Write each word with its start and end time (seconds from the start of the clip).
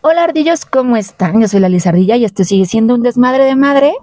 Hola 0.00 0.22
ardillos, 0.22 0.64
¿cómo 0.64 0.96
están? 0.96 1.40
Yo 1.40 1.48
soy 1.48 1.58
la 1.58 1.68
Lizardilla 1.68 2.14
y 2.14 2.24
esto 2.24 2.44
sigue 2.44 2.66
siendo 2.66 2.94
un 2.94 3.02
desmadre 3.02 3.42
de 3.44 3.56
madre. 3.56 3.94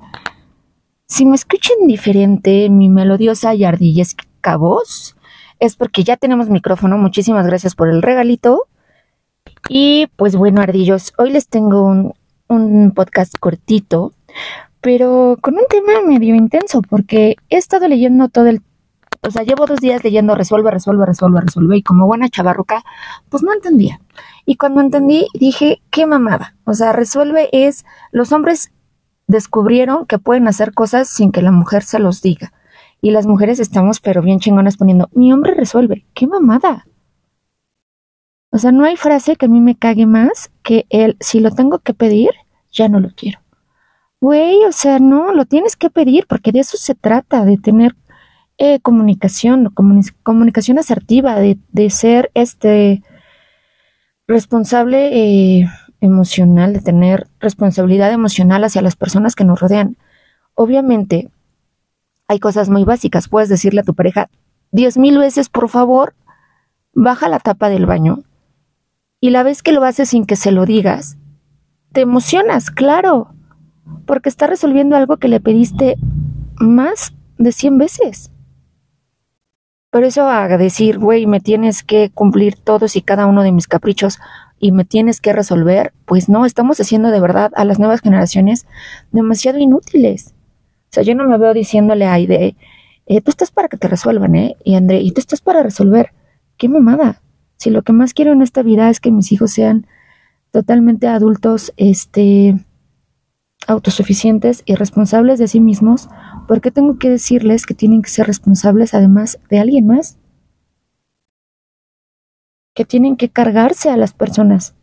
Si 1.08 1.26
me 1.26 1.36
escuchan 1.36 1.78
diferente 1.88 2.70
mi 2.70 2.90
melodiosa 2.90 3.56
y 3.56 3.64
ardillesca 3.64 4.58
voz, 4.58 5.16
es 5.62 5.78
porque 5.78 6.04
ya 6.04 6.18
tenemos 6.18 6.50
micrófono. 6.50 6.98
Muchísimas 6.98 7.48
gracias 7.48 7.76
por 7.76 7.88
el 7.88 8.02
regalito. 8.02 8.68
Y 9.70 10.08
pues 10.18 10.36
bueno, 10.36 10.60
ardillos, 10.60 11.14
hoy 11.18 11.30
les 11.32 11.48
tengo 11.48 11.84
un, 11.84 12.14
un 12.50 12.92
podcast 12.92 13.34
cortito, 13.40 14.12
pero 14.82 15.38
con 15.40 15.54
un 15.54 15.66
tema 15.70 16.02
medio 16.06 16.36
intenso, 16.36 16.82
porque 16.82 17.38
he 17.50 17.56
estado 17.56 17.88
leyendo 17.88 18.28
todo 18.28 18.48
el 18.48 18.62
o 19.22 19.32
sea, 19.32 19.44
llevo 19.44 19.66
dos 19.66 19.80
días 19.80 20.04
leyendo 20.04 20.36
resuelve, 20.36 20.72
resuelve, 20.72 21.06
resuelve, 21.06 21.42
resuelve 21.42 21.78
y 21.78 21.84
como 21.84 22.06
buena 22.06 22.30
chavarruca, 22.30 22.84
pues 23.30 23.44
no 23.44 23.54
entendía. 23.54 24.00
Y 24.46 24.56
cuando 24.56 24.82
entendí, 24.82 25.28
dije, 25.34 25.82
qué 25.90 26.06
mamada. 26.06 26.56
O 26.66 26.74
sea, 26.74 26.94
resuelve 26.94 27.50
es, 27.52 27.86
los 28.12 28.32
hombres 28.32 28.72
descubrieron 29.28 30.06
que 30.06 30.20
pueden 30.20 30.48
hacer 30.48 30.74
cosas 30.74 31.10
sin 31.10 31.32
que 31.32 31.42
la 31.42 31.52
mujer 31.52 31.84
se 31.84 32.00
los 32.00 32.22
diga. 32.22 32.54
Y 33.02 33.12
las 33.12 33.26
mujeres 33.28 33.60
estamos 33.60 34.00
pero 34.00 34.22
bien 34.22 34.40
chingonas 34.40 34.78
poniendo, 34.78 35.10
mi 35.14 35.32
hombre 35.34 35.54
resuelve, 35.54 36.06
qué 36.14 36.28
mamada. 36.28 36.86
O 38.52 38.58
sea, 38.58 38.72
no 38.72 38.86
hay 38.86 38.96
frase 38.96 39.36
que 39.36 39.48
a 39.48 39.50
mí 39.50 39.60
me 39.60 39.76
cague 39.76 40.06
más 40.06 40.50
que 40.64 40.86
el, 40.90 41.18
si 41.20 41.40
lo 41.40 41.52
tengo 41.52 41.80
que 41.80 41.94
pedir, 41.94 42.30
ya 42.72 42.88
no 42.88 43.00
lo 43.00 43.10
quiero. 43.16 43.40
Güey, 44.22 44.64
o 44.64 44.72
sea, 44.72 45.00
no, 45.00 45.34
lo 45.34 45.46
tienes 45.46 45.76
que 45.76 45.90
pedir 45.90 46.26
porque 46.26 46.52
de 46.52 46.60
eso 46.60 46.78
se 46.78 46.96
trata, 46.96 47.44
de 47.46 47.58
tener 47.58 47.96
eh, 48.58 48.80
comunicación, 48.80 49.74
comunicación 50.24 50.80
asertiva, 50.80 51.36
de, 51.36 51.58
de, 51.72 51.90
ser 51.90 52.32
este 52.34 53.04
responsable 54.28 55.10
eh, 55.12 55.68
emocional, 56.00 56.74
de 56.74 56.80
tener 56.80 57.28
responsabilidad 57.40 58.12
emocional 58.12 58.64
hacia 58.64 58.82
las 58.82 58.96
personas 58.96 59.36
que 59.36 59.44
nos 59.44 59.60
rodean. 59.60 59.98
Obviamente, 60.54 61.30
hay 62.28 62.40
cosas 62.40 62.70
muy 62.70 62.84
básicas. 62.84 63.28
Puedes 63.28 63.50
decirle 63.50 63.82
a 63.82 63.84
tu 63.86 63.94
pareja 63.94 64.30
diez 64.72 64.98
mil 64.98 65.18
veces, 65.18 65.50
por 65.50 65.70
favor, 65.70 66.16
baja 66.94 67.30
la 67.30 67.40
tapa 67.40 67.70
del 67.70 67.86
baño. 67.86 68.24
Y 69.20 69.32
la 69.32 69.44
vez 69.44 69.64
que 69.64 69.74
lo 69.74 69.84
haces 69.84 70.10
sin 70.10 70.26
que 70.26 70.36
se 70.36 70.52
lo 70.52 70.66
digas, 70.66 71.18
te 71.92 72.02
emocionas, 72.02 72.72
claro, 72.72 73.34
porque 74.06 74.30
está 74.30 74.48
resolviendo 74.48 74.96
algo 74.96 75.18
que 75.18 75.28
le 75.28 75.40
pediste 75.40 75.98
más 76.58 77.14
de 77.38 77.52
cien 77.52 77.78
veces. 77.78 78.32
Pero 79.96 80.08
eso 80.08 80.28
a 80.28 80.46
decir, 80.58 81.00
güey, 81.00 81.26
me 81.26 81.40
tienes 81.40 81.82
que 81.82 82.10
cumplir 82.10 82.58
todos 82.58 82.98
y 82.98 83.02
cada 83.02 83.28
uno 83.28 83.44
de 83.44 83.54
mis 83.54 83.66
caprichos 83.66 84.20
y 84.60 84.74
me 84.74 84.84
tienes 84.84 85.22
que 85.22 85.32
resolver, 85.32 85.94
pues 86.04 86.28
no, 86.28 86.46
estamos 86.46 86.82
haciendo 86.82 87.12
de 87.12 87.22
verdad 87.22 87.54
a 87.56 87.64
las 87.64 87.80
nuevas 87.80 88.02
generaciones 88.02 88.68
demasiado 89.14 89.58
inútiles. 89.58 90.34
O 90.90 90.92
sea, 90.92 91.04
yo 91.04 91.16
no 91.16 91.24
me 91.24 91.38
veo 91.38 91.54
diciéndole 91.54 92.04
a 92.08 92.12
Aide, 92.12 92.58
eh, 93.06 93.22
tú 93.22 93.32
estás 93.32 93.52
para 93.52 93.70
que 93.70 93.78
te 93.78 93.88
resuelvan, 93.88 94.36
¿eh? 94.36 94.58
Y 94.66 94.76
André, 94.76 95.00
y 95.00 95.12
tú 95.12 95.22
estás 95.22 95.40
para 95.40 95.64
resolver. 95.64 96.12
¡Qué 96.58 96.68
mamada! 96.68 97.22
Si 97.56 97.70
lo 97.70 97.82
que 97.82 97.94
más 97.94 98.14
quiero 98.14 98.34
en 98.34 98.42
esta 98.42 98.64
vida 98.64 98.90
es 98.90 99.00
que 99.00 99.12
mis 99.12 99.32
hijos 99.32 99.52
sean 99.52 99.88
totalmente 100.52 101.08
adultos, 101.08 101.72
este, 101.78 102.58
autosuficientes 103.68 104.64
y 104.66 104.76
responsables 104.76 105.40
de 105.40 105.48
sí 105.48 105.60
mismos, 105.60 106.10
¿por 106.48 106.62
qué 106.62 106.72
tengo 106.72 106.98
que 106.98 107.10
decirles 107.10 107.66
que 107.66 107.74
tienen 107.74 108.02
que 108.02 108.10
ser 108.10 108.28
responsables 108.28 108.94
además 108.94 109.40
de 109.50 109.60
alguien 109.60 109.88
más? 109.88 110.18
Que 112.74 112.86
tienen 112.86 113.16
que 113.16 113.30
cargarse 113.30 113.90
a 113.90 113.98
las 113.98 114.14
personas, 114.14 114.76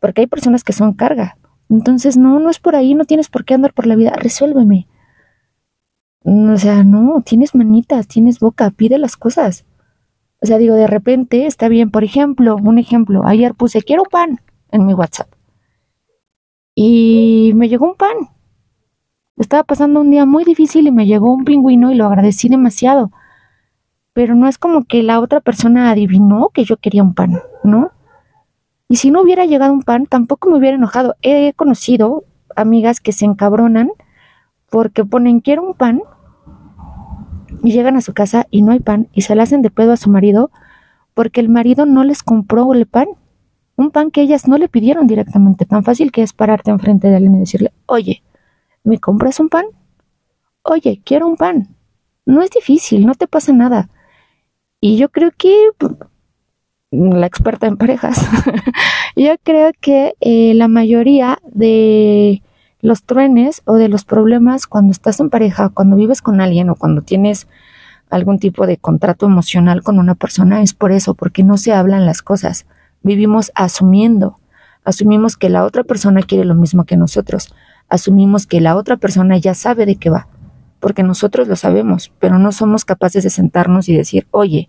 porque 0.00 0.22
hay 0.22 0.26
personas 0.26 0.64
que 0.64 0.72
son 0.72 0.92
carga. 0.94 1.36
Entonces, 1.68 2.16
no, 2.16 2.38
no 2.38 2.50
es 2.50 2.58
por 2.58 2.76
ahí, 2.76 2.94
no 2.94 3.04
tienes 3.04 3.28
por 3.28 3.44
qué 3.44 3.54
andar 3.54 3.72
por 3.72 3.86
la 3.86 3.96
vida, 3.96 4.12
resuélveme. 4.16 4.86
O 6.24 6.56
sea, 6.56 6.84
no, 6.84 7.22
tienes 7.24 7.54
manitas, 7.54 8.08
tienes 8.08 8.38
boca, 8.38 8.70
pide 8.70 8.98
las 8.98 9.16
cosas. 9.16 9.64
O 10.40 10.46
sea, 10.46 10.58
digo, 10.58 10.74
de 10.74 10.86
repente 10.86 11.46
está 11.46 11.68
bien, 11.68 11.90
por 11.90 12.04
ejemplo, 12.04 12.56
un 12.56 12.78
ejemplo, 12.78 13.26
ayer 13.26 13.54
puse 13.54 13.82
quiero 13.82 14.04
pan 14.04 14.40
en 14.70 14.86
mi 14.86 14.94
WhatsApp. 14.94 15.28
Y 16.74 17.52
me 17.54 17.68
llegó 17.68 17.86
un 17.86 17.96
pan. 17.96 18.16
Estaba 19.36 19.64
pasando 19.64 20.00
un 20.00 20.10
día 20.10 20.26
muy 20.26 20.44
difícil 20.44 20.86
y 20.86 20.92
me 20.92 21.06
llegó 21.06 21.32
un 21.32 21.44
pingüino 21.44 21.90
y 21.90 21.94
lo 21.94 22.06
agradecí 22.06 22.48
demasiado. 22.48 23.10
Pero 24.12 24.34
no 24.34 24.48
es 24.48 24.58
como 24.58 24.84
que 24.84 25.02
la 25.02 25.20
otra 25.20 25.40
persona 25.40 25.90
adivinó 25.90 26.50
que 26.52 26.64
yo 26.64 26.76
quería 26.76 27.02
un 27.02 27.14
pan, 27.14 27.40
¿no? 27.64 27.90
Y 28.88 28.96
si 28.96 29.10
no 29.10 29.22
hubiera 29.22 29.44
llegado 29.44 29.72
un 29.72 29.82
pan, 29.82 30.06
tampoco 30.06 30.50
me 30.50 30.58
hubiera 30.58 30.76
enojado. 30.76 31.16
He 31.22 31.52
conocido 31.54 32.24
amigas 32.54 33.00
que 33.00 33.12
se 33.12 33.24
encabronan 33.24 33.90
porque 34.70 35.04
ponen 35.04 35.40
quiero 35.40 35.62
un 35.62 35.74
pan 35.74 36.02
y 37.62 37.72
llegan 37.72 37.96
a 37.96 38.00
su 38.00 38.12
casa 38.12 38.46
y 38.50 38.62
no 38.62 38.72
hay 38.72 38.80
pan 38.80 39.08
y 39.12 39.22
se 39.22 39.34
le 39.34 39.42
hacen 39.42 39.62
de 39.62 39.70
pedo 39.70 39.92
a 39.92 39.96
su 39.96 40.10
marido 40.10 40.50
porque 41.14 41.40
el 41.40 41.48
marido 41.48 41.86
no 41.86 42.04
les 42.04 42.22
compró 42.22 42.72
el 42.74 42.86
pan 42.86 43.06
un 43.76 43.90
pan 43.90 44.10
que 44.10 44.22
ellas 44.22 44.46
no 44.46 44.58
le 44.58 44.68
pidieron 44.68 45.06
directamente, 45.06 45.64
tan 45.64 45.84
fácil 45.84 46.12
que 46.12 46.22
es 46.22 46.32
pararte 46.32 46.70
enfrente 46.70 47.08
de 47.08 47.16
alguien 47.16 47.34
y 47.34 47.40
decirle, 47.40 47.72
oye, 47.86 48.22
¿me 48.84 48.98
compras 48.98 49.40
un 49.40 49.48
pan? 49.48 49.64
Oye, 50.62 51.00
quiero 51.04 51.26
un 51.26 51.36
pan. 51.36 51.68
No 52.24 52.42
es 52.42 52.50
difícil, 52.50 53.06
no 53.06 53.14
te 53.14 53.26
pasa 53.26 53.52
nada. 53.52 53.88
Y 54.80 54.96
yo 54.96 55.08
creo 55.10 55.30
que 55.36 55.54
la 56.90 57.26
experta 57.26 57.66
en 57.66 57.76
parejas, 57.76 58.24
yo 59.16 59.34
creo 59.42 59.72
que 59.80 60.14
eh, 60.20 60.54
la 60.54 60.68
mayoría 60.68 61.40
de 61.44 62.42
los 62.80 63.02
truenes 63.02 63.62
o 63.64 63.74
de 63.74 63.88
los 63.88 64.04
problemas 64.04 64.66
cuando 64.66 64.92
estás 64.92 65.18
en 65.18 65.30
pareja, 65.30 65.70
cuando 65.70 65.96
vives 65.96 66.22
con 66.22 66.40
alguien 66.40 66.70
o 66.70 66.76
cuando 66.76 67.02
tienes 67.02 67.48
algún 68.10 68.38
tipo 68.38 68.66
de 68.66 68.76
contrato 68.76 69.26
emocional 69.26 69.82
con 69.82 69.98
una 69.98 70.14
persona 70.14 70.62
es 70.62 70.74
por 70.74 70.92
eso, 70.92 71.14
porque 71.14 71.42
no 71.42 71.56
se 71.56 71.72
hablan 71.72 72.06
las 72.06 72.22
cosas 72.22 72.66
vivimos 73.04 73.52
asumiendo. 73.54 74.40
Asumimos 74.82 75.36
que 75.36 75.48
la 75.48 75.64
otra 75.64 75.84
persona 75.84 76.22
quiere 76.22 76.44
lo 76.44 76.56
mismo 76.56 76.84
que 76.84 76.96
nosotros. 76.96 77.54
Asumimos 77.88 78.46
que 78.46 78.60
la 78.60 78.74
otra 78.74 78.96
persona 78.96 79.36
ya 79.36 79.54
sabe 79.54 79.86
de 79.86 79.96
qué 79.96 80.10
va. 80.10 80.26
Porque 80.80 81.04
nosotros 81.04 81.46
lo 81.46 81.54
sabemos, 81.54 82.12
pero 82.18 82.38
no 82.38 82.50
somos 82.50 82.84
capaces 82.84 83.22
de 83.22 83.30
sentarnos 83.30 83.88
y 83.88 83.96
decir, 83.96 84.26
oye, 84.32 84.68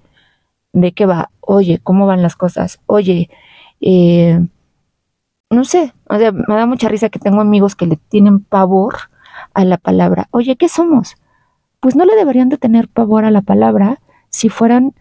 ¿de 0.71 0.91
qué 0.91 1.05
va? 1.05 1.31
Oye, 1.41 1.79
¿cómo 1.81 2.05
van 2.05 2.21
las 2.21 2.35
cosas? 2.35 2.79
Oye, 2.85 3.29
eh, 3.81 4.47
no 5.49 5.65
sé, 5.65 5.93
o 6.07 6.17
sea, 6.17 6.31
me 6.31 6.55
da 6.55 6.65
mucha 6.65 6.87
risa 6.87 7.09
que 7.09 7.19
tengo 7.19 7.41
amigos 7.41 7.75
que 7.75 7.85
le 7.85 7.97
tienen 7.97 8.39
pavor 8.39 8.95
a 9.53 9.65
la 9.65 9.77
palabra. 9.77 10.27
Oye, 10.31 10.55
¿qué 10.55 10.69
somos? 10.69 11.15
Pues 11.79 11.95
no 11.95 12.05
le 12.05 12.15
deberían 12.15 12.49
de 12.49 12.57
tener 12.57 12.87
pavor 12.87 13.25
a 13.25 13.31
la 13.31 13.41
palabra 13.41 13.99
si 14.29 14.49
fueran 14.49 14.93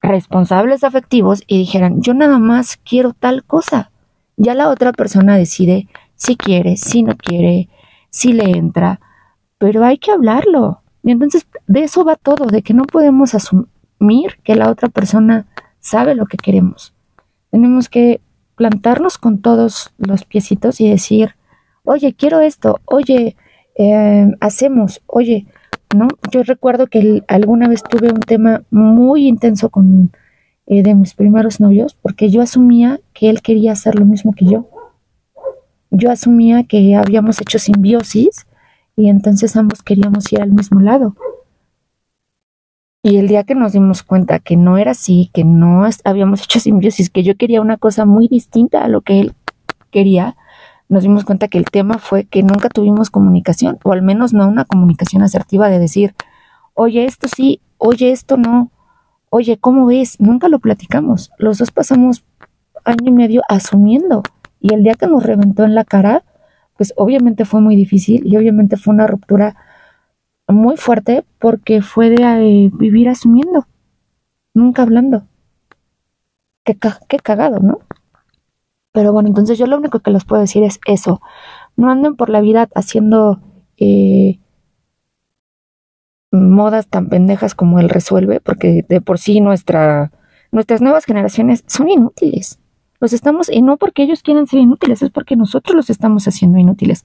responsables 0.00 0.84
afectivos 0.84 1.42
y 1.46 1.58
dijeran, 1.58 2.00
yo 2.00 2.14
nada 2.14 2.38
más 2.38 2.78
quiero 2.78 3.12
tal 3.12 3.44
cosa. 3.44 3.90
Ya 4.36 4.54
la 4.54 4.68
otra 4.68 4.92
persona 4.92 5.36
decide 5.36 5.88
si 6.14 6.36
quiere, 6.36 6.76
si 6.76 7.02
no 7.02 7.16
quiere, 7.16 7.68
si 8.10 8.32
le 8.32 8.50
entra, 8.50 9.00
pero 9.58 9.84
hay 9.84 9.98
que 9.98 10.10
hablarlo. 10.10 10.82
Y 11.02 11.10
entonces 11.12 11.46
de 11.66 11.84
eso 11.84 12.04
va 12.04 12.16
todo, 12.16 12.46
de 12.46 12.62
que 12.62 12.74
no 12.74 12.84
podemos 12.84 13.34
asumir 13.34 14.38
que 14.42 14.56
la 14.56 14.70
otra 14.70 14.88
persona 14.88 15.46
sabe 15.78 16.14
lo 16.14 16.26
que 16.26 16.36
queremos. 16.36 16.94
Tenemos 17.50 17.88
que 17.88 18.20
plantarnos 18.56 19.18
con 19.18 19.40
todos 19.40 19.92
los 19.98 20.24
piecitos 20.24 20.80
y 20.80 20.90
decir, 20.90 21.34
oye, 21.84 22.14
quiero 22.14 22.40
esto, 22.40 22.80
oye, 22.84 23.36
eh, 23.76 24.26
hacemos, 24.40 25.02
oye, 25.06 25.46
¿no? 25.94 26.08
Yo 26.30 26.42
recuerdo 26.42 26.86
que 26.86 27.22
alguna 27.28 27.68
vez 27.68 27.82
tuve 27.82 28.10
un 28.10 28.20
tema 28.20 28.62
muy 28.70 29.26
intenso 29.26 29.70
con 29.70 30.12
eh, 30.66 30.82
de 30.82 30.94
mis 30.94 31.14
primeros 31.14 31.60
novios 31.60 31.94
porque 32.00 32.30
yo 32.30 32.42
asumía 32.42 33.00
que 33.12 33.28
él 33.28 33.42
quería 33.42 33.72
hacer 33.72 33.98
lo 33.98 34.04
mismo 34.04 34.32
que 34.32 34.46
yo. 34.46 34.68
Yo 35.90 36.10
asumía 36.10 36.64
que 36.64 36.94
habíamos 36.94 37.40
hecho 37.40 37.58
simbiosis 37.58 38.46
y 38.94 39.08
entonces 39.08 39.56
ambos 39.56 39.82
queríamos 39.82 40.32
ir 40.32 40.40
al 40.40 40.52
mismo 40.52 40.80
lado. 40.80 41.16
Y 43.02 43.16
el 43.16 43.28
día 43.28 43.44
que 43.44 43.54
nos 43.54 43.72
dimos 43.72 44.02
cuenta 44.02 44.38
que 44.38 44.56
no 44.56 44.76
era 44.76 44.90
así, 44.90 45.30
que 45.32 45.42
no 45.42 45.88
habíamos 46.04 46.42
hecho 46.44 46.60
simbiosis, 46.60 47.08
que 47.08 47.22
yo 47.22 47.34
quería 47.36 47.62
una 47.62 47.78
cosa 47.78 48.04
muy 48.04 48.28
distinta 48.28 48.84
a 48.84 48.88
lo 48.88 49.00
que 49.00 49.20
él 49.20 49.32
quería, 49.90 50.36
nos 50.90 51.04
dimos 51.04 51.24
cuenta 51.24 51.46
que 51.46 51.56
el 51.56 51.66
tema 51.66 51.98
fue 51.98 52.24
que 52.24 52.42
nunca 52.42 52.68
tuvimos 52.68 53.10
comunicación, 53.10 53.78
o 53.84 53.92
al 53.92 54.02
menos 54.02 54.34
no 54.34 54.48
una 54.48 54.64
comunicación 54.64 55.22
asertiva 55.22 55.68
de 55.68 55.78
decir, 55.78 56.16
oye, 56.74 57.04
esto 57.04 57.28
sí, 57.28 57.60
oye, 57.78 58.10
esto 58.10 58.36
no, 58.36 58.72
oye, 59.30 59.56
¿cómo 59.56 59.86
ves? 59.86 60.20
Nunca 60.20 60.48
lo 60.48 60.58
platicamos. 60.58 61.30
Los 61.38 61.58
dos 61.58 61.70
pasamos 61.70 62.24
año 62.84 63.04
y 63.04 63.12
medio 63.12 63.42
asumiendo. 63.48 64.24
Y 64.60 64.74
el 64.74 64.82
día 64.82 64.94
que 64.94 65.06
nos 65.06 65.22
reventó 65.22 65.62
en 65.64 65.76
la 65.76 65.84
cara, 65.84 66.24
pues 66.76 66.92
obviamente 66.96 67.44
fue 67.44 67.60
muy 67.60 67.76
difícil 67.76 68.26
y 68.26 68.36
obviamente 68.36 68.76
fue 68.76 68.92
una 68.92 69.06
ruptura 69.06 69.54
muy 70.48 70.76
fuerte 70.76 71.24
porque 71.38 71.82
fue 71.82 72.10
de 72.10 72.16
eh, 72.24 72.70
vivir 72.74 73.08
asumiendo, 73.08 73.68
nunca 74.54 74.82
hablando. 74.82 75.22
Qué, 76.64 76.76
qué 77.08 77.18
cagado, 77.18 77.60
¿no? 77.60 77.78
Pero 78.92 79.12
bueno, 79.12 79.28
entonces 79.28 79.58
yo 79.58 79.66
lo 79.66 79.76
único 79.76 80.00
que 80.00 80.10
les 80.10 80.24
puedo 80.24 80.42
decir 80.42 80.62
es 80.62 80.80
eso. 80.86 81.20
No 81.76 81.90
anden 81.90 82.16
por 82.16 82.28
la 82.28 82.40
vida 82.40 82.68
haciendo 82.74 83.40
eh, 83.76 84.40
modas 86.32 86.88
tan 86.88 87.08
pendejas 87.08 87.54
como 87.54 87.80
el 87.80 87.88
resuelve, 87.88 88.40
porque 88.40 88.84
de 88.88 89.00
por 89.00 89.18
sí 89.18 89.40
nuestra, 89.40 90.12
nuestras 90.52 90.80
nuevas 90.80 91.04
generaciones 91.04 91.64
son 91.66 91.88
inútiles. 91.88 92.58
Los 93.00 93.12
estamos, 93.12 93.48
y 93.50 93.62
no 93.62 93.76
porque 93.78 94.02
ellos 94.02 94.22
quieran 94.22 94.46
ser 94.46 94.60
inútiles, 94.60 95.02
es 95.02 95.10
porque 95.10 95.36
nosotros 95.36 95.74
los 95.74 95.90
estamos 95.90 96.28
haciendo 96.28 96.58
inútiles. 96.58 97.04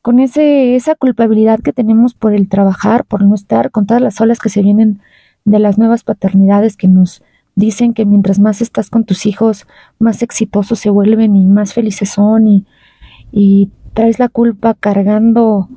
Con 0.00 0.18
ese, 0.18 0.76
esa 0.76 0.94
culpabilidad 0.94 1.60
que 1.60 1.72
tenemos 1.72 2.14
por 2.14 2.34
el 2.34 2.48
trabajar, 2.48 3.04
por 3.04 3.22
no 3.22 3.34
estar, 3.34 3.70
con 3.70 3.86
todas 3.86 4.02
las 4.02 4.20
olas 4.20 4.38
que 4.38 4.48
se 4.48 4.62
vienen 4.62 5.00
de 5.44 5.58
las 5.58 5.78
nuevas 5.78 6.04
paternidades 6.04 6.76
que 6.76 6.88
nos 6.88 7.22
dicen 7.54 7.94
que 7.94 8.04
mientras 8.04 8.38
más 8.38 8.60
estás 8.60 8.90
con 8.90 9.04
tus 9.04 9.26
hijos, 9.26 9.66
más 9.98 10.22
exitosos 10.22 10.78
se 10.78 10.90
vuelven 10.90 11.36
y 11.36 11.46
más 11.46 11.72
felices 11.72 12.10
son 12.10 12.46
y, 12.46 12.66
y 13.32 13.70
traes 13.94 14.18
la 14.18 14.28
culpa 14.28 14.74
cargando 14.74 15.68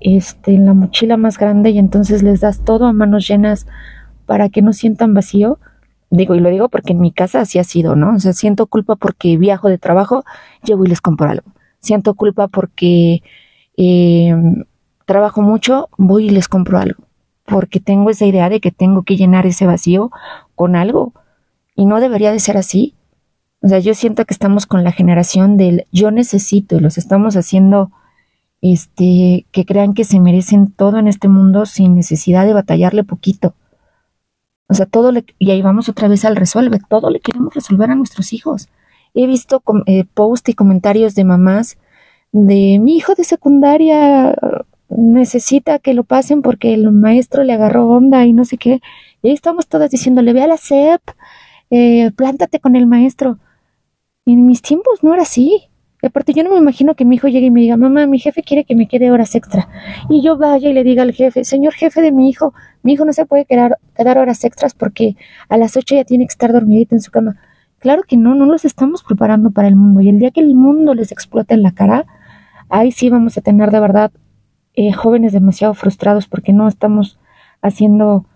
este, 0.00 0.54
en 0.54 0.66
la 0.66 0.74
mochila 0.74 1.16
más 1.16 1.38
grande 1.38 1.70
y 1.70 1.78
entonces 1.78 2.22
les 2.22 2.40
das 2.40 2.64
todo 2.64 2.86
a 2.86 2.92
manos 2.92 3.26
llenas 3.26 3.66
para 4.26 4.48
que 4.48 4.62
no 4.62 4.72
sientan 4.72 5.14
vacío. 5.14 5.58
Digo, 6.10 6.34
y 6.34 6.40
lo 6.40 6.48
digo 6.48 6.68
porque 6.68 6.92
en 6.92 7.00
mi 7.00 7.12
casa 7.12 7.40
así 7.40 7.58
ha 7.58 7.64
sido, 7.64 7.96
¿no? 7.96 8.14
O 8.14 8.18
sea, 8.18 8.32
siento 8.32 8.66
culpa 8.66 8.96
porque 8.96 9.36
viajo 9.36 9.68
de 9.68 9.78
trabajo, 9.78 10.24
llevo 10.64 10.84
y 10.84 10.88
les 10.88 11.00
compro 11.00 11.28
algo. 11.28 11.52
Siento 11.80 12.14
culpa 12.14 12.48
porque 12.48 13.22
eh, 13.76 14.34
trabajo 15.04 15.42
mucho, 15.42 15.88
voy 15.98 16.26
y 16.26 16.30
les 16.30 16.48
compro 16.48 16.78
algo. 16.78 17.04
Porque 17.44 17.80
tengo 17.80 18.10
esa 18.10 18.26
idea 18.26 18.48
de 18.48 18.60
que 18.60 18.70
tengo 18.70 19.02
que 19.02 19.16
llenar 19.16 19.46
ese 19.46 19.66
vacío 19.66 20.10
con 20.58 20.76
algo. 20.76 21.14
Y 21.74 21.86
no 21.86 22.00
debería 22.00 22.32
de 22.32 22.40
ser 22.40 22.56
así. 22.56 22.96
O 23.62 23.68
sea, 23.68 23.78
yo 23.78 23.94
siento 23.94 24.24
que 24.24 24.34
estamos 24.34 24.66
con 24.66 24.82
la 24.84 24.92
generación 24.92 25.56
del 25.56 25.86
yo 25.92 26.10
necesito 26.10 26.76
y 26.76 26.80
los 26.80 26.98
estamos 26.98 27.36
haciendo 27.36 27.90
este, 28.60 29.46
que 29.52 29.64
crean 29.64 29.94
que 29.94 30.04
se 30.04 30.18
merecen 30.18 30.72
todo 30.72 30.98
en 30.98 31.06
este 31.06 31.28
mundo 31.28 31.64
sin 31.64 31.94
necesidad 31.94 32.44
de 32.44 32.54
batallarle 32.54 33.04
poquito. 33.04 33.54
O 34.68 34.74
sea, 34.74 34.86
todo 34.86 35.12
le, 35.12 35.24
y 35.38 35.52
ahí 35.52 35.62
vamos 35.62 35.88
otra 35.88 36.08
vez 36.08 36.24
al 36.24 36.36
resuelve, 36.36 36.80
todo 36.88 37.08
le 37.08 37.20
queremos 37.20 37.54
resolver 37.54 37.90
a 37.90 37.94
nuestros 37.94 38.32
hijos. 38.32 38.68
He 39.14 39.26
visto 39.26 39.62
eh, 39.86 40.04
post 40.12 40.48
y 40.48 40.54
comentarios 40.54 41.14
de 41.14 41.24
mamás 41.24 41.78
de 42.32 42.78
mi 42.80 42.96
hijo 42.96 43.14
de 43.14 43.24
secundaria 43.24 44.34
necesita 44.88 45.78
que 45.78 45.94
lo 45.94 46.04
pasen 46.04 46.42
porque 46.42 46.74
el 46.74 46.90
maestro 46.92 47.44
le 47.44 47.52
agarró 47.52 47.88
onda 47.88 48.24
y 48.24 48.32
no 48.32 48.44
sé 48.44 48.56
qué. 48.56 48.80
Y 49.22 49.28
ahí 49.28 49.34
estamos 49.34 49.66
todas 49.68 49.90
diciéndole, 49.90 50.32
ve 50.32 50.42
a 50.42 50.46
la 50.46 50.56
SEP, 50.56 51.02
eh, 51.70 52.10
plántate 52.12 52.60
con 52.60 52.76
el 52.76 52.86
maestro. 52.86 53.38
En 54.26 54.46
mis 54.46 54.62
tiempos 54.62 55.02
no 55.02 55.14
era 55.14 55.22
así. 55.22 55.68
Aparte, 56.02 56.32
yo 56.32 56.44
no 56.44 56.50
me 56.50 56.58
imagino 56.58 56.94
que 56.94 57.04
mi 57.04 57.16
hijo 57.16 57.26
llegue 57.26 57.46
y 57.46 57.50
me 57.50 57.60
diga, 57.60 57.76
mamá, 57.76 58.06
mi 58.06 58.20
jefe 58.20 58.42
quiere 58.42 58.64
que 58.64 58.76
me 58.76 58.86
quede 58.86 59.10
horas 59.10 59.34
extra. 59.34 59.68
Y 60.08 60.22
yo 60.22 60.38
vaya 60.38 60.70
y 60.70 60.72
le 60.72 60.84
diga 60.84 61.02
al 61.02 61.12
jefe, 61.12 61.44
señor 61.44 61.74
jefe 61.74 62.00
de 62.00 62.12
mi 62.12 62.28
hijo, 62.30 62.54
mi 62.84 62.92
hijo 62.92 63.04
no 63.04 63.12
se 63.12 63.26
puede 63.26 63.44
quedar, 63.46 63.78
quedar 63.96 64.18
horas 64.18 64.44
extras 64.44 64.74
porque 64.74 65.16
a 65.48 65.56
las 65.56 65.76
ocho 65.76 65.96
ya 65.96 66.04
tiene 66.04 66.24
que 66.24 66.30
estar 66.30 66.52
dormidito 66.52 66.94
en 66.94 67.00
su 67.00 67.10
cama. 67.10 67.36
Claro 67.80 68.02
que 68.06 68.16
no, 68.16 68.34
no 68.36 68.46
los 68.46 68.64
estamos 68.64 69.02
preparando 69.02 69.50
para 69.50 69.66
el 69.66 69.74
mundo. 69.74 70.00
Y 70.00 70.08
el 70.08 70.20
día 70.20 70.30
que 70.30 70.40
el 70.40 70.54
mundo 70.54 70.94
les 70.94 71.10
explote 71.10 71.54
en 71.54 71.62
la 71.62 71.72
cara, 71.72 72.06
ahí 72.68 72.92
sí 72.92 73.10
vamos 73.10 73.36
a 73.36 73.40
tener 73.40 73.70
de 73.72 73.80
verdad 73.80 74.12
eh, 74.78 74.92
jóvenes 74.92 75.32
demasiado 75.32 75.74
frustrados 75.74 76.28
porque 76.28 76.52
no 76.52 76.68
estamos 76.68 77.18
haciendo 77.62 78.26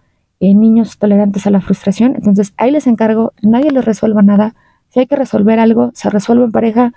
eh, 0.40 0.56
niños 0.56 0.98
tolerantes 0.98 1.46
a 1.46 1.50
la 1.50 1.60
frustración. 1.60 2.16
Entonces, 2.16 2.52
ahí 2.56 2.72
les 2.72 2.88
encargo, 2.88 3.32
nadie 3.42 3.70
les 3.70 3.84
resuelva 3.84 4.22
nada. 4.22 4.56
Si 4.88 4.98
hay 4.98 5.06
que 5.06 5.14
resolver 5.14 5.60
algo, 5.60 5.92
se 5.94 6.10
resuelve 6.10 6.42
en 6.42 6.50
pareja 6.50 6.94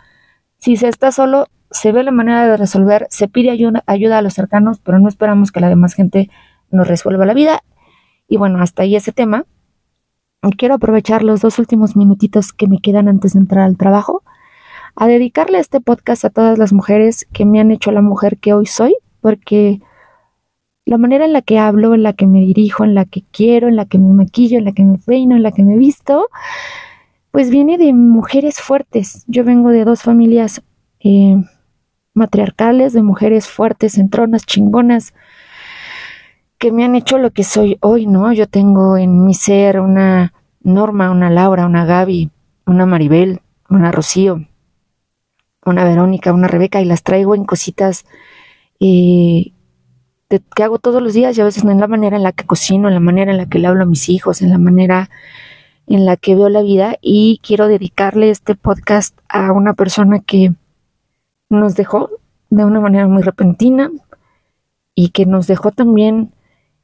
si 0.57 0.77
se 0.77 0.87
está 0.87 1.11
solo, 1.11 1.45
se 1.69 1.91
ve 1.91 2.01
la 2.01 2.09
manera 2.09 2.47
de 2.47 2.57
resolver, 2.57 3.05
se 3.11 3.27
pide 3.27 3.51
ayuda, 3.51 3.83
ayuda 3.85 4.17
a 4.17 4.23
los 4.23 4.33
cercanos, 4.33 4.79
pero 4.79 4.97
no 4.97 5.07
esperamos 5.07 5.51
que 5.51 5.59
la 5.59 5.69
demás 5.69 5.93
gente 5.93 6.31
nos 6.71 6.87
resuelva 6.87 7.27
la 7.27 7.35
vida. 7.35 7.61
Y 8.27 8.37
bueno, 8.37 8.59
hasta 8.63 8.81
ahí 8.81 8.95
ese 8.95 9.11
tema. 9.11 9.45
Quiero 10.57 10.73
aprovechar 10.73 11.21
los 11.21 11.41
dos 11.41 11.59
últimos 11.59 11.95
minutitos 11.95 12.51
que 12.51 12.67
me 12.67 12.79
quedan 12.79 13.07
antes 13.07 13.33
de 13.33 13.41
entrar 13.41 13.65
al 13.65 13.77
trabajo 13.77 14.23
a 14.95 15.05
dedicarle 15.05 15.59
este 15.59 15.81
podcast 15.81 16.25
a 16.25 16.31
todas 16.31 16.57
las 16.57 16.73
mujeres 16.73 17.27
que 17.31 17.45
me 17.45 17.59
han 17.59 17.69
hecho 17.69 17.91
la 17.91 18.01
mujer 18.01 18.39
que 18.39 18.53
hoy 18.53 18.65
soy, 18.65 18.95
porque 19.25 19.81
la 20.85 20.99
manera 20.99 21.25
en 21.25 21.33
la 21.33 21.41
que 21.41 21.57
hablo, 21.57 21.95
en 21.95 22.03
la 22.03 22.13
que 22.13 22.27
me 22.27 22.41
dirijo, 22.41 22.83
en 22.83 22.93
la 22.93 23.05
que 23.05 23.23
quiero, 23.31 23.67
en 23.67 23.75
la 23.75 23.85
que 23.85 23.97
me 23.97 24.13
maquillo, 24.13 24.59
en 24.59 24.65
la 24.65 24.71
que 24.71 24.83
me 24.83 24.99
peino, 24.99 25.35
en 25.35 25.41
la 25.41 25.51
que 25.51 25.63
me 25.63 25.79
visto, 25.79 26.29
pues 27.31 27.49
viene 27.49 27.79
de 27.79 27.91
mujeres 27.91 28.59
fuertes. 28.59 29.23
Yo 29.25 29.43
vengo 29.43 29.71
de 29.71 29.83
dos 29.83 30.03
familias 30.03 30.61
eh, 30.99 31.37
matriarcales, 32.13 32.93
de 32.93 33.01
mujeres 33.01 33.47
fuertes, 33.47 33.97
entronas, 33.97 34.45
chingonas, 34.45 35.15
que 36.59 36.71
me 36.71 36.85
han 36.85 36.93
hecho 36.93 37.17
lo 37.17 37.31
que 37.31 37.43
soy 37.43 37.79
hoy, 37.81 38.05
¿no? 38.05 38.31
Yo 38.31 38.45
tengo 38.45 38.95
en 38.95 39.25
mi 39.25 39.33
ser 39.33 39.79
una 39.79 40.33
Norma, 40.61 41.09
una 41.09 41.31
Laura, 41.31 41.65
una 41.65 41.83
Gaby, 41.83 42.29
una 42.67 42.85
Maribel, 42.85 43.41
una 43.71 43.91
Rocío, 43.91 44.45
una 45.65 45.83
Verónica, 45.83 46.31
una 46.31 46.47
Rebeca, 46.47 46.79
y 46.79 46.85
las 46.85 47.01
traigo 47.01 47.33
en 47.33 47.45
cositas 47.45 48.05
eh, 48.79 49.51
que 50.55 50.63
hago 50.63 50.79
todos 50.79 51.01
los 51.01 51.13
días 51.13 51.37
y 51.37 51.41
a 51.41 51.45
veces 51.45 51.63
en 51.63 51.79
la 51.79 51.87
manera 51.87 52.17
en 52.17 52.23
la 52.23 52.31
que 52.31 52.45
cocino, 52.45 52.87
en 52.87 52.93
la 52.93 52.99
manera 52.99 53.31
en 53.31 53.37
la 53.37 53.45
que 53.45 53.59
le 53.59 53.67
hablo 53.67 53.83
a 53.83 53.87
mis 53.87 54.09
hijos, 54.09 54.41
en 54.41 54.49
la 54.49 54.57
manera 54.57 55.09
en 55.87 56.05
la 56.05 56.17
que 56.17 56.35
veo 56.35 56.49
la 56.49 56.61
vida 56.61 56.97
y 57.01 57.39
quiero 57.43 57.67
dedicarle 57.67 58.29
este 58.29 58.55
podcast 58.55 59.17
a 59.29 59.51
una 59.51 59.73
persona 59.73 60.19
que 60.19 60.53
nos 61.49 61.75
dejó 61.75 62.09
de 62.49 62.65
una 62.65 62.79
manera 62.79 63.07
muy 63.07 63.21
repentina 63.21 63.91
y 64.95 65.09
que 65.09 65.25
nos 65.25 65.47
dejó 65.47 65.71
también 65.71 66.31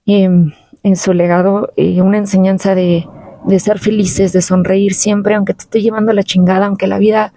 em, 0.05 0.53
en 0.83 0.95
su 0.95 1.13
legado 1.13 1.71
eh, 1.77 2.01
una 2.01 2.17
enseñanza 2.17 2.75
de, 2.75 3.07
de, 3.45 3.59
ser 3.59 3.79
felices, 3.79 4.33
de 4.33 4.41
sonreír 4.41 4.94
siempre, 4.94 5.35
aunque 5.35 5.53
te 5.53 5.63
esté 5.63 5.81
llevando 5.81 6.13
la 6.13 6.23
chingada, 6.23 6.67
aunque 6.67 6.87
la 6.87 6.99
vida 6.99 7.33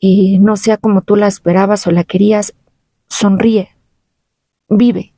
eh, 0.00 0.38
no 0.40 0.56
sea 0.56 0.76
como 0.76 1.02
tú 1.02 1.16
la 1.16 1.28
esperabas 1.28 1.86
o 1.86 1.90
la 1.90 2.04
querías, 2.04 2.54
sonríe, 3.14 3.76
vive, 4.68 5.14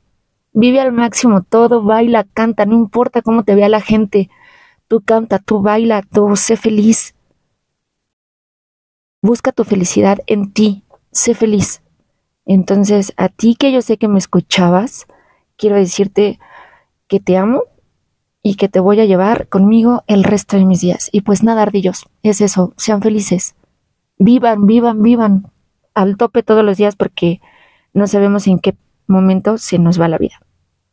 vive 0.53 0.79
al 0.79 0.91
máximo 0.91 1.41
todo, 1.41 1.83
baila, 1.83 2.23
canta, 2.23 2.65
no 2.65 2.75
importa 2.75 3.21
cómo 3.21 3.43
te 3.43 3.55
vea 3.55 3.69
la 3.69 3.81
gente, 3.81 4.29
Tú 4.87 5.01
canta, 5.01 5.39
tú 5.39 5.61
baila, 5.61 6.01
tú 6.01 6.35
sé 6.37 6.55
feliz. 6.55 7.13
Busca 9.21 9.51
tu 9.51 9.65
felicidad 9.65 10.19
en 10.27 10.53
ti, 10.53 10.85
sé 11.11 11.33
feliz. 11.33 11.81
Entonces, 12.45 13.13
a 13.17 13.27
ti 13.27 13.55
que 13.55 13.73
yo 13.73 13.81
sé 13.81 13.97
que 13.97 14.07
me 14.07 14.17
escuchabas, 14.17 15.05
quiero 15.57 15.75
decirte 15.75 16.39
que 17.07 17.19
te 17.19 17.35
amo 17.35 17.63
y 18.41 18.55
que 18.55 18.69
te 18.69 18.79
voy 18.79 19.01
a 19.01 19.05
llevar 19.05 19.49
conmigo 19.49 20.03
el 20.07 20.23
resto 20.23 20.55
de 20.55 20.65
mis 20.65 20.79
días. 20.79 21.09
Y 21.11 21.21
pues 21.21 21.43
nada, 21.43 21.63
ardillos, 21.63 22.05
es 22.23 22.39
eso, 22.39 22.73
sean 22.77 23.01
felices. 23.01 23.55
Vivan, 24.17 24.67
vivan, 24.67 25.01
vivan 25.01 25.51
al 25.95 26.15
tope 26.15 26.43
todos 26.43 26.63
los 26.63 26.77
días 26.77 26.95
porque 26.95 27.41
no 27.97 28.07
sabemos 28.07 28.47
en 28.47 28.59
qué 28.59 28.75
momento 29.07 29.57
se 29.57 29.79
nos 29.79 29.99
va 29.99 30.07
la 30.07 30.17
vida. 30.17 30.39